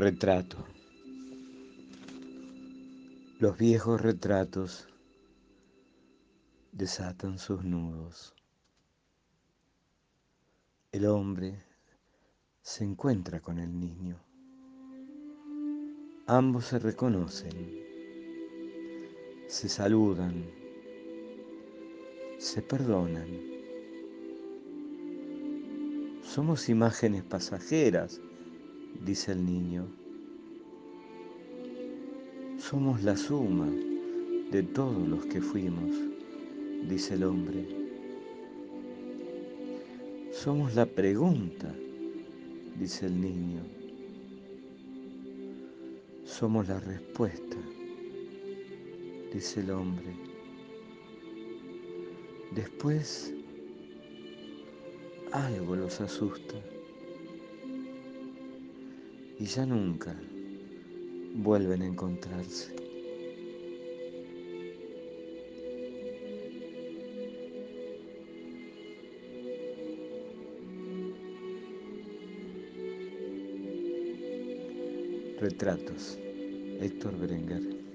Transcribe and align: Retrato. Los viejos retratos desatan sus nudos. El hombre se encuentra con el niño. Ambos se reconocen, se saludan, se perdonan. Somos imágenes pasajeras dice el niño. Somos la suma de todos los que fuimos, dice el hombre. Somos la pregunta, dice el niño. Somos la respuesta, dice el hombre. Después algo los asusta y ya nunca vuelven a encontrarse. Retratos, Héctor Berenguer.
Retrato. 0.00 0.64
Los 3.40 3.58
viejos 3.58 4.00
retratos 4.00 4.86
desatan 6.70 7.40
sus 7.40 7.64
nudos. 7.64 8.32
El 10.92 11.04
hombre 11.06 11.64
se 12.62 12.84
encuentra 12.84 13.40
con 13.40 13.58
el 13.58 13.76
niño. 13.76 14.20
Ambos 16.28 16.66
se 16.66 16.78
reconocen, 16.78 17.80
se 19.48 19.68
saludan, 19.68 20.48
se 22.38 22.62
perdonan. 22.62 23.26
Somos 26.22 26.68
imágenes 26.68 27.24
pasajeras 27.24 28.20
dice 29.04 29.32
el 29.32 29.44
niño. 29.44 29.86
Somos 32.58 33.02
la 33.02 33.16
suma 33.16 33.68
de 34.50 34.62
todos 34.62 35.06
los 35.08 35.24
que 35.26 35.40
fuimos, 35.40 35.94
dice 36.88 37.14
el 37.14 37.24
hombre. 37.24 37.66
Somos 40.32 40.74
la 40.74 40.86
pregunta, 40.86 41.74
dice 42.78 43.06
el 43.06 43.20
niño. 43.20 43.62
Somos 46.24 46.68
la 46.68 46.80
respuesta, 46.80 47.56
dice 49.32 49.60
el 49.60 49.70
hombre. 49.70 50.14
Después 52.54 53.32
algo 55.32 55.76
los 55.76 56.00
asusta 56.00 56.56
y 59.38 59.44
ya 59.44 59.64
nunca 59.64 60.14
vuelven 61.34 61.82
a 61.82 61.86
encontrarse. 61.86 62.74
Retratos, 75.40 76.18
Héctor 76.80 77.16
Berenguer. 77.16 77.87